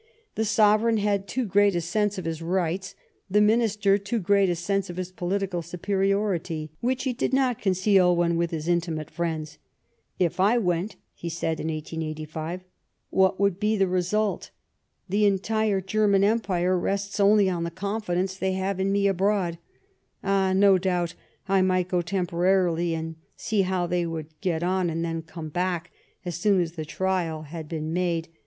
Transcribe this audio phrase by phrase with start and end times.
[0.33, 1.83] The Sovereign had too great a ^U'Ik"^!?
[1.83, 2.95] sense of his rights;
[3.29, 4.25] the Minister too and the Em ^.'.
[4.25, 8.35] press Augusta great a sense of his political superiority, which he did not conceal when
[8.35, 9.59] with his intimate friends.
[10.17, 12.61] "If I went," he said in 1885,"
[13.11, 14.49] what would be the result?
[15.07, 19.59] The entire German Empire rests only on the confidence they have in me abroad.
[20.23, 20.51] Ah!
[20.53, 21.13] no doubt
[21.47, 25.49] I might go tem porarily and see how they would get on, and then come
[25.49, 25.91] back
[26.25, 27.93] as soon as the trial had been 215
[28.23, 28.33] Bismarck made.